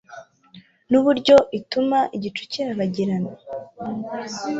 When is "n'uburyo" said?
0.91-1.35